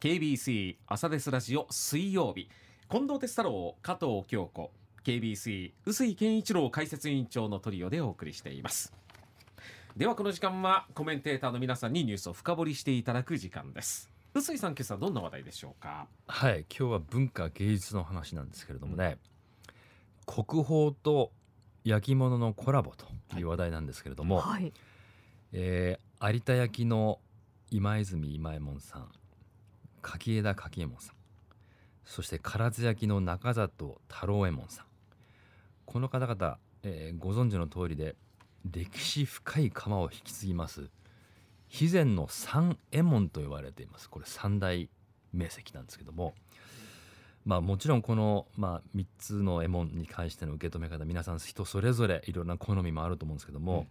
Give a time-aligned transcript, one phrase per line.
[0.00, 2.48] KBC 朝ですラジオ水曜日。
[2.88, 4.70] 近藤哲太郎加藤京子。
[5.04, 8.92] KBC 臼井健一郎解説委員長のトリオでお送りしています。
[9.96, 14.08] ではこの時間はコメンテーターの皆さんにニュースを深掘りしていただく時間です。
[14.34, 16.06] 臼井さん今朝どんな話題でしょうか？
[16.28, 19.18] はい今日は文化芸術の話なんですけれどもね、
[20.26, 21.32] 国宝と
[21.82, 23.06] 焼き物のコラボと
[23.36, 24.72] いう話題なんですけれども、はい。
[25.50, 27.20] えー有田焼の
[27.70, 29.08] 今泉今右衛門さん
[30.02, 31.14] 柿枝柿右衛門さん。
[32.04, 34.84] そして唐津焼の中里太郎右衛門さん。
[35.84, 38.16] この方々、えーご存知の通りで
[38.70, 40.90] 歴史深い窯を引き継ぎます
[41.70, 44.08] 肥前の三右衛門と呼ばれています。
[44.08, 44.88] これ三大
[45.32, 46.34] 名跡なんですけども。
[47.44, 53.86] まあもちろんこの、まあ、3つの右衛門に関しての受け止め方皆さん人それぞれいろんな好みもあると思うんですけども、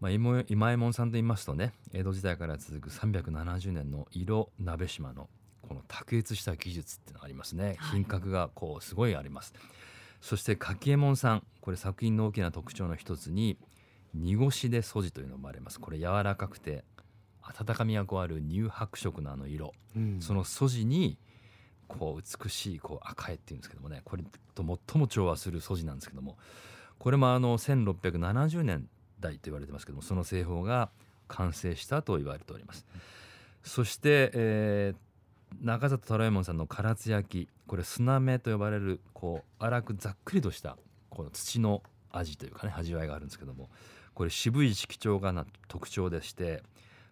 [0.00, 5.28] まあ、今今右衛門さんと言いますとね江戸時代から続く370年の色鍋島の
[5.62, 7.76] この卓越した技術っていうのがありますね。
[7.78, 7.98] はい。
[7.98, 9.52] 品格がこうすごいあります、
[10.20, 13.58] そして柿右衛門さんこれ作品の大きな特徴の一つに
[14.14, 15.80] 濁しで素地というのが生まれます。
[15.80, 16.84] これ柔らかくて
[17.42, 19.74] 温かみがこうある乳白色のあの色。
[20.20, 21.18] その素地に
[21.88, 24.22] こう美しいこう赤絵っていうんですけどもねこれ
[24.54, 26.36] と最も調和する素地なんですけども
[26.98, 28.88] これもあの1670年
[29.20, 30.90] 代と言われてますけどもその製法が
[31.28, 32.86] 完成したと言われております。
[33.62, 35.08] そして、えー
[35.62, 40.76] 中里太郎右衛門さんの唐津焼これ砂目と呼ばれるこう粗くざっくりとした
[41.10, 43.68] この土の味というかね味わいがあるんですけども
[44.14, 46.62] これ渋い色調がな特徴でして、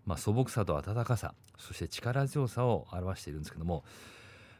[0.04, 3.84] まあ、素朴さと温かさそして力強さを表しているんですけども、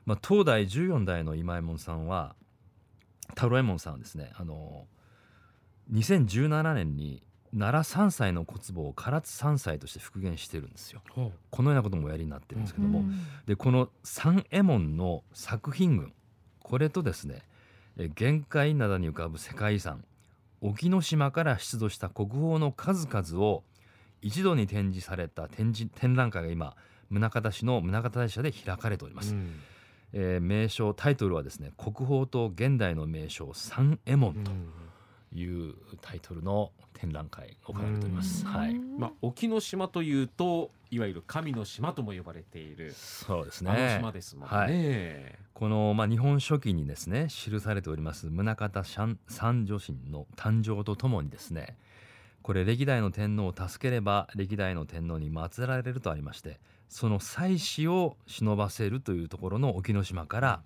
[0.05, 2.35] まあ、当代14代の今右衛門さんは
[3.31, 4.87] 太郎右衛門さんはですねあの
[5.93, 7.23] 2017年に
[7.57, 11.01] 奈良3歳の小壺を唐津3歳として復元してるんですよ。
[11.51, 13.05] このようなこともおやりになってるんですけども、
[13.47, 16.12] でこの三右衛門の作品群
[16.62, 17.43] これとですね
[17.97, 20.05] え玄界灘に浮かぶ世界遺産
[20.61, 23.62] 沖ノ島から出土した国宝の数々を
[24.23, 26.75] 一度に展示された展示展覧会が今
[27.11, 29.34] 宗像市の宗像大社で開かれております、
[30.12, 34.50] えー名称タイトルはですね国宝と現代の名称三右衛門と
[35.41, 38.75] いうタイトルの展覧会が行われております、はい。
[38.75, 43.71] まあ、沖ノ島というといわゆる神の島とも呼ばれている、そうですね。
[43.71, 45.47] あの島ですもんね、はい。
[45.57, 51.79] この、まあ、日本書紀にですね記されております宗像三三女神の誕生とともにですね
[52.43, 56.61] これ歴代の天皇を助ければ歴代の天皇に祀られるとありまして
[56.91, 60.61] その祭祀を忍ばせるというところの沖ノ島から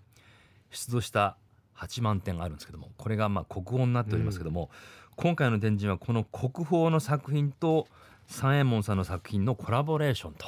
[0.70, 1.36] 出土した
[1.80, 4.70] 8万点あるんですけどもこれがまあ国宝になっておりますけども、
[5.16, 7.86] 今回の展示はこの国宝の作品と
[8.26, 10.46] 三右衛門さんの作品のコラボレーションと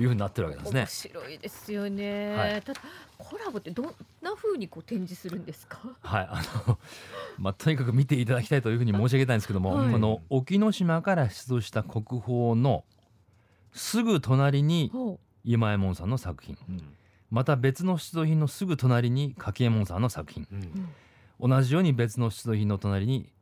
[0.00, 0.80] いうふうになってるわけですね。
[0.80, 0.86] 面。
[0.86, 2.36] 白いですよね。
[2.36, 2.62] はい。
[2.62, 2.80] ただ
[3.18, 3.86] コラボってどん
[4.22, 5.80] な風にこう展示するんですか？
[6.02, 6.78] はい、あの、
[7.38, 9.92] まあ、とにかく見ていただきたいというふうに申し上げたいんですけども、はい。
[9.92, 12.84] この沖ノ島から出土した国宝の
[13.72, 16.56] すぐ隣にほ今右衛門さんの作品
[17.30, 20.46] また別の出土品のすぐ隣に柿右衛門さんの作品。
[21.40, 23.32] 同じように別の出土品の隣に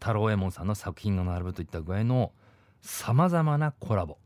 [0.00, 2.32] 太郎右衛門さんの作品が並ぶといった具合の
[2.80, 4.18] さまざまなコラボ。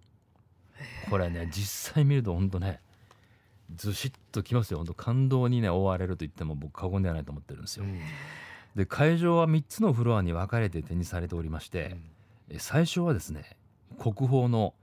[1.11, 2.81] これね実際見ると本当ね
[3.75, 4.79] ずしっときますよ。
[4.79, 7.85] 本当感動にね覆われると言っても僕過言ではないと思ってるんですよ。
[8.75, 11.97] で会場は3つのフロアに分かれて展示されておりまして、
[12.51, 13.57] え最初はですね
[13.99, 14.75] 国宝の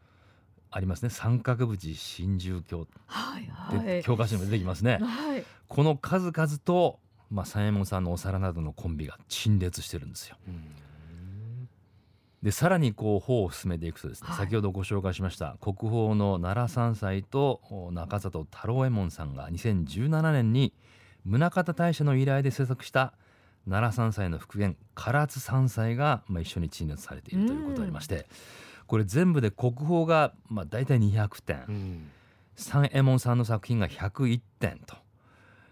[0.75, 3.43] ありますね三角縁真珠鏡うはい
[3.83, 4.03] で、はい。
[4.03, 4.97] 教科書にも出てきますね。
[5.01, 5.43] はい。
[5.67, 10.37] この数々と、まあ、三右衛門さんのお皿などのコンビが陳列してるんですよ。
[12.41, 20.73] でさらにこう方を進めていくとですね、はい先ほどご紹介しました国宝の奈良三歳とお中里太郎右衛門さんが2017年に
[21.25, 23.13] 宗像大社の依頼で制作した
[23.69, 28.25] 奈良三歳の復元唐津三歳が、まあ、一緒に陳列されているということがありまして、
[28.87, 32.09] これ全部で国宝が、まあ、大体200点、
[32.55, 34.95] 三右衛門さんの作品が101点と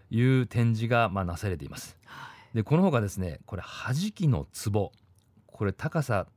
[0.09, 1.97] いう展示がまあなされています。
[2.53, 4.91] でこのほかですねこれ弾きの壺。
[5.47, 6.31] これ高さと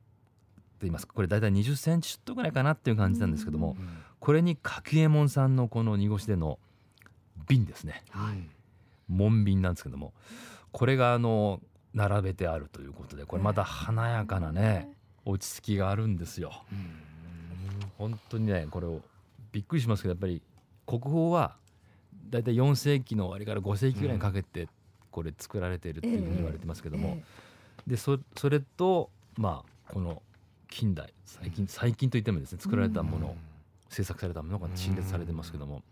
[0.81, 1.13] 言いますか。
[1.13, 3.75] これ大体20センチちょっとぐらいかなっていう感じなんですけども、
[4.19, 6.59] これに柿右衛門さんのこの濁しでの
[7.47, 8.03] 瓶ですね。
[9.07, 10.13] 門瓶なんですけども
[10.71, 11.61] これがあの
[11.93, 14.89] 並べてあるということでこれまた華やかなね
[15.25, 16.51] 落ち着きがあるんですよ。
[17.97, 19.01] 本当にねこれを
[19.51, 20.41] びっくりしますけどやっぱり
[20.85, 21.55] 国宝は
[22.29, 24.67] 大体4世紀の終わりから5世紀ぐらいにかけて
[25.11, 27.21] これ作られているっていうふうに言われてますけども、
[27.87, 30.21] でそそれとまあこの
[30.69, 33.35] 近代最近最近といってもですね作られたもの、
[33.89, 35.83] 制作されたものが陳列されてますけども、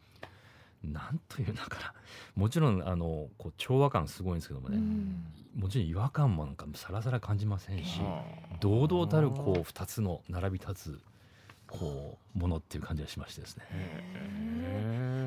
[0.83, 1.93] なんというのかな
[2.35, 5.25] もちろんあのこう調和感すごいんですけどもね、うん。
[5.55, 10.99] もちろん違和感もなんかさらさら感じませんし、はあ堂々たるこう2つの並び立つ
[11.67, 13.63] こうものっていう感じがしましてですね。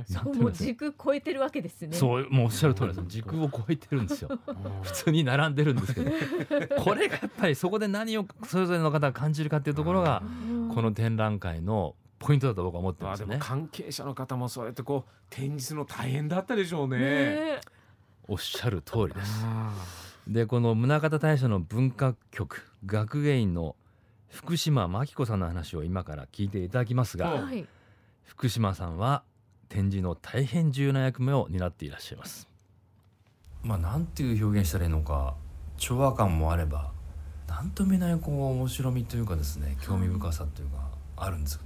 [0.08, 1.96] そうも軸超えてるわけですね。
[1.96, 3.02] そうもうおっしゃる通りです。
[3.06, 4.30] 時空を超えてるんですよ。
[4.82, 6.10] 普通に並んでるんですけど。
[6.82, 10.72] これがやっぱりそこで何をそれぞれの方が感じるかっていうところがうん。
[10.74, 13.26] この展覧会のポイントだと僕は思ってますね。
[13.26, 16.98] でも関係者の方もそうやってこう展示するの大変だったでしょうね。
[16.98, 17.60] ねえ。
[18.28, 19.42] おっしゃる通りです。
[19.44, 19.72] あ
[20.26, 23.76] でこの宗像大社の文化局学芸員の
[24.28, 27.66] 福島真紀子さんの話を今から聞いていただきますがはいはい。
[28.24, 29.22] 福島さんは
[29.68, 32.48] 展示の大変重要な役目を担っていらっしゃいます。
[33.62, 35.34] まあなんていう表現したらいいのか
[35.76, 36.92] 調和感もあれば
[37.48, 41.65] なんとも言えないこう面白みというかですね興味深さというかあるんですけど。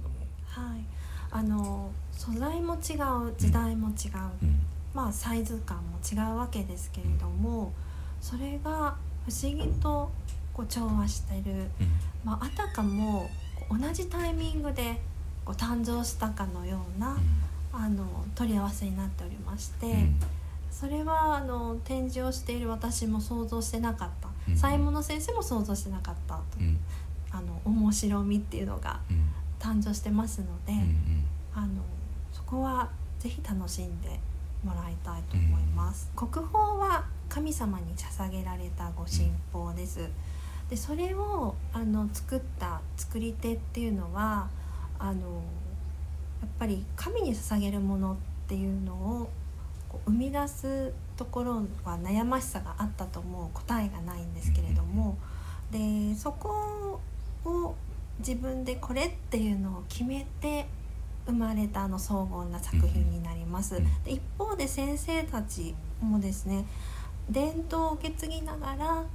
[0.51, 0.83] はい、
[1.31, 2.99] あの素材も違
[3.29, 4.11] う時代も違う、
[4.43, 4.59] うん。
[4.93, 7.71] まあサイズ感も違うわけですけれども
[8.19, 8.95] それが
[9.25, 10.11] 不思議と
[10.53, 11.67] こう調和してる、うん。
[12.25, 13.29] まあ、あたかも
[13.69, 14.99] 同じタイミングで
[15.45, 17.17] こう誕生したかのような、
[17.71, 18.05] あの
[18.35, 20.19] 取り合わせになっておりまして、うん。
[20.69, 24.57] それはあの展示をしている私も想像してなかった、うん。
[24.57, 26.39] 左衛門の先生も想像してなかった
[27.31, 29.31] あの面白みっていうのがうん
[29.61, 30.73] 誕生してますので。
[30.73, 31.11] うんうん
[31.53, 31.83] あの
[32.31, 34.19] そこはぜひ楽しんで
[34.63, 36.09] もらいたいと思います。
[36.15, 40.09] 国宝は神様に捧げられたご神宝です。
[40.69, 44.47] でそれをあの作った作り手っていうのは
[44.97, 48.15] あのやっぱり神に捧げるものっ
[48.47, 49.29] ていうのを
[49.89, 55.17] こう生み出すところは悩ましさがあったと思う答えがないんですけれども
[55.71, 57.01] でそこ
[57.43, 57.75] を
[58.25, 60.67] 自分でこれっていうのを決めて
[61.25, 63.75] 生まれたあの荘厳な作品になります。
[63.75, 66.65] うんで一方で先生たちもですね
[67.29, 69.05] 伝統を受け継ぎながら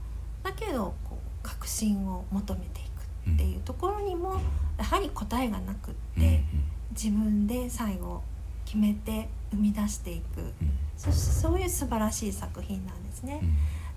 [0.42, 2.84] だけどこう革新を求めてい
[3.26, 4.40] くっていうところにも
[4.78, 6.44] やはり答えがなくって
[6.90, 8.22] 自分で最後
[8.64, 10.52] 決めて生み出していく。
[10.96, 13.40] そそういう素晴らしい作品なんですね。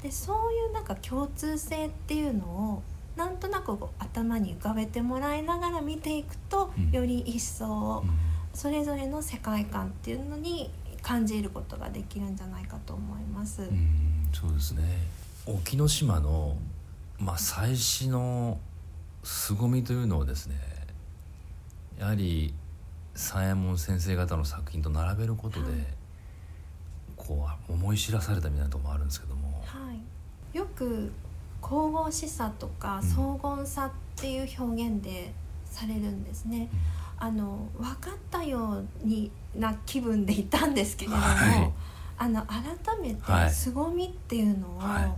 [0.04, 2.84] でそういうなんか共通性っていうのを
[3.20, 6.92] なんとなくこう頭に浮かべてもらいながら見ていくと、うん。
[6.92, 8.02] より一層
[8.54, 10.72] それぞれの世界観っていうのに
[11.02, 13.64] 感じることができるんじゃないかと思います。
[13.64, 14.26] うん。
[14.32, 14.84] そうですね。
[15.46, 16.56] 沖ノ島の、
[17.20, 18.58] まあ、祭祀の
[19.24, 20.56] 凄みというのをですね
[22.00, 22.54] やはり
[23.16, 25.82] 三右衛門先生方の作品と並べることで、はい。
[27.18, 29.92] こう思い知らされたみたいなところもあるんですけども、は
[30.54, 31.12] い、よく
[31.62, 33.08] 神々しさとかうん。
[33.08, 35.34] 荘厳さっていう表現で
[35.66, 36.70] されるんですね。
[37.18, 41.72] あの分かったようにな気分でいたんですけれども、はい。
[42.18, 42.64] あの改
[43.02, 43.50] めはい。
[43.50, 45.12] て凄みっていうのを、はい。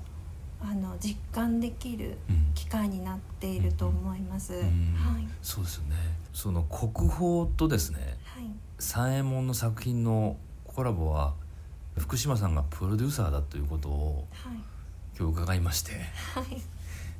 [0.63, 2.51] あの実感できるうん。
[2.53, 4.53] 機会になっていると思います。
[4.53, 4.55] ん。
[4.95, 5.27] はい。
[5.41, 5.95] そうですよね。
[6.33, 8.45] その国宝とですねはい。
[8.79, 11.33] 三右衛門の作品のコラボは
[11.97, 14.57] 福島さんがプロデューサーだということをはい
[15.17, 15.91] 今日伺いまして
[16.33, 16.61] はい。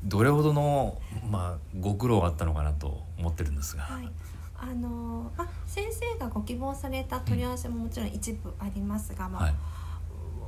[0.04, 1.00] どれほどの、
[1.30, 4.10] まあ、ご苦労があったのかなと思ってるんですが、はい、
[4.58, 9.54] あのまあ先生がご希望された問い合わせももちろん一部ありますが、まあはい。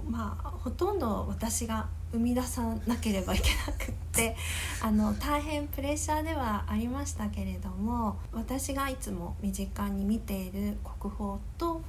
[0.10, 4.36] まあ、ほとんど私が生み出さなければいけなくって
[4.84, 11.82] あの大変プレッシャーではありましたけれども私がいつも身近に見ている国宝と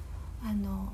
[0.45, 0.93] あの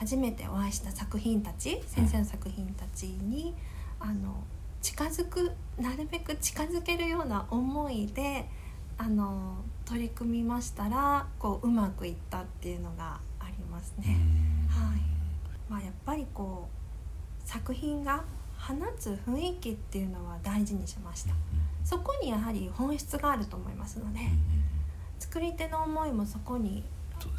[0.00, 3.54] 初めてお会いした作品たち先生の作品たちに
[4.00, 4.42] あの
[4.80, 8.48] 近づくなるべく近づけるような思いで
[8.96, 14.16] あの取り組みましたらこううまくいったっていうのがありますね。
[14.70, 15.00] はい。
[15.68, 16.68] まあ、やっぱりこ
[17.44, 18.24] う作品が
[18.58, 21.34] 放つ雰囲気っていうのは大事にしました。
[21.84, 24.20] そこにやはり本質があると思いますので
[25.18, 26.84] 作り手の思いもそこに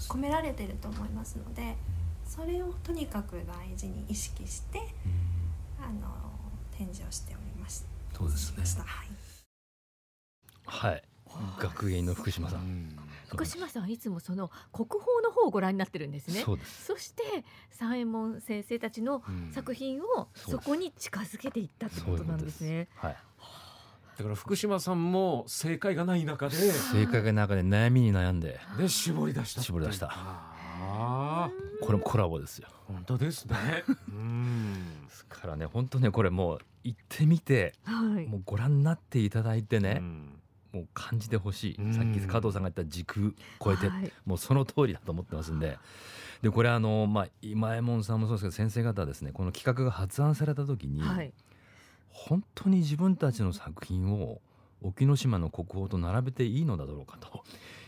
[0.10, 1.76] 込められてると思いますので
[2.34, 4.80] それをとにかく大事に意識して
[5.78, 6.08] あの
[6.78, 7.84] 展示をしておりまし
[8.18, 8.60] そうですね。
[8.60, 8.84] ました。
[8.84, 9.08] はい。
[10.66, 11.04] はい。
[11.60, 13.00] 学芸員の福島さん、うん。
[13.28, 16.42] 福島さんはいつもその国宝の方をご覧になってるんですね。
[16.46, 16.86] そうです。
[16.86, 17.24] そして
[17.70, 19.52] 三右衛門先生たちのうん。
[19.52, 22.88] 作品をそこに近づけていったってことなんですね。
[22.96, 23.18] はい。
[24.18, 28.62] だから福島さんも正解がない中で正解が中で悩みに悩んで。
[28.78, 30.08] で絞り出した絞り出した。
[30.14, 30.52] あ
[30.88, 31.31] あ
[31.82, 32.68] これもコラボですよ。
[32.88, 33.56] 本当ですね。
[34.10, 35.06] うん。
[35.08, 38.28] ですからね本当ねこれもう行ってみてはい。
[38.28, 40.40] もうご覧になっていただいてね、うん。
[40.74, 41.94] もう感じてほしい、うん。
[41.94, 43.32] さっき加藤さんが言った時空
[43.64, 44.12] 超えて、はい。
[44.26, 45.78] もうその通りだと思ってますんで。
[46.42, 51.32] でこれあの、まあ、今右衛門さんもそうですけど先生方はですねこの企画が発案された時に、はい。
[52.10, 54.42] 本当に自分たちの作品を
[54.82, 57.44] 沖ノ島の国宝と並べていいのだろうかと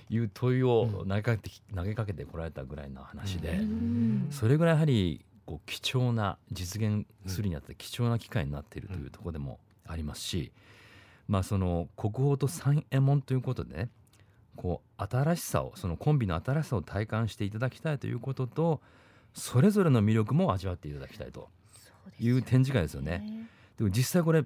[0.09, 4.27] いう問いを投げかけて,、投げかけてこられたぐらいの話で、うん。
[4.31, 10.51] それぐらいやはりこう貴重な実現するにあたって貴重な機会になっているというところでもありますし、
[11.27, 13.89] まあその国宝と三右衛門ということでね
[14.55, 18.81] こう新しさをそのコンビの新しさを体感していただきたいということと
[19.33, 21.50] それぞれの魅力も味わっていただきたいと
[22.19, 23.47] いう展示会ですよね。
[23.77, 24.43] でも実際これ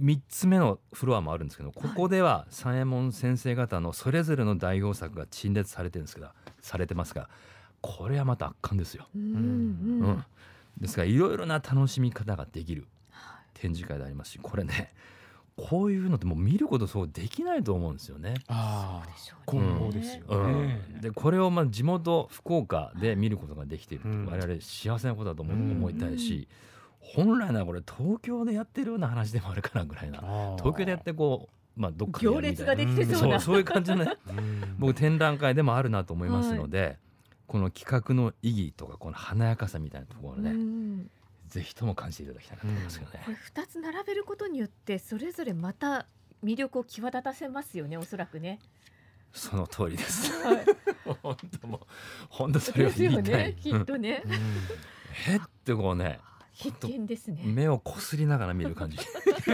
[0.00, 6.28] 3つ目のフロアもあるんですけどここでは三右衛門先生方のそれぞれの代表作が陳列されてるんですけど
[6.60, 7.28] されてますが
[7.80, 9.06] これはまた圧巻ですよ。
[9.14, 10.10] うんううん。
[10.10, 10.24] ん、
[10.80, 12.86] ですからいろいろな楽しみ方ができる
[13.54, 14.92] 展示会でありますしこれね
[15.56, 18.34] こういうのってもう見ることそうできないと思うんですよね。
[18.46, 19.68] ああでしょうね。
[19.68, 20.66] 今後ですようん。
[20.68, 20.80] ね。
[21.00, 26.46] でこれをまあ地元福岡で見ることができている我々幸せなことだと思,、うん思いたいし
[27.14, 30.20] 本来ならこれ東京でやってるような話でもあるかなぐらいな
[30.58, 34.06] 東京でやってこう、まあ、どっか行列ができてそうなそういう感じの
[34.78, 36.98] 僕展覧会でもあるなと思いますので、
[37.46, 41.10] この企画の意義とかこの華やかさみたいなところをね、うん
[41.48, 43.22] ぜひとも感じていただきたいなと思いますけどね。
[43.24, 46.06] これ二つ並べることによってそれぞれまた
[46.44, 48.58] 魅力を際立たせますよねおそらくね。
[49.32, 50.30] その通りです。
[50.44, 50.64] はい
[51.22, 51.80] 本当もう
[52.28, 53.22] 本当それを言いたい。
[53.22, 54.22] ねきうんっとね。
[55.26, 56.20] へってこうね
[56.60, 57.42] 必見ですね。
[57.44, 58.98] 目をこすりながら見る感じ。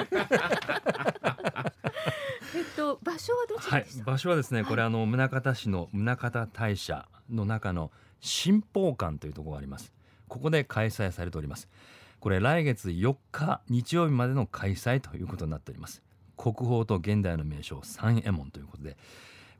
[2.56, 4.04] えっと場所はどちはいらでした？
[4.04, 9.92] 場所はですねこれあの宗像市の宗像大社の中の新宝館というところがあります。
[10.28, 11.68] ここで開催されております。
[12.20, 16.02] これ来月4日日曜日までの開催ということになっております。
[16.36, 18.96] 国宝と現代の名称三右衛門ということで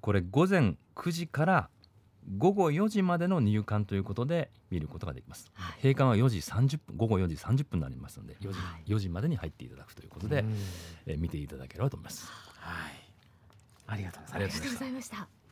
[0.01, 1.69] これ午前9時から
[2.37, 5.51] 午後4時までの入館ということで見ることができます。
[5.55, 10.55] はい閉館は4時30分午後4時30分になりますので4時,、はい4時までに入っていただくということで、うん
[11.07, 12.27] えー見ていただければと思います。
[12.59, 12.93] はい
[13.87, 15.44] ありがとうございましたありがとうございました。